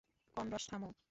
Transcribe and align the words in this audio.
Connors, 0.37 0.65
থামো! 0.69 0.91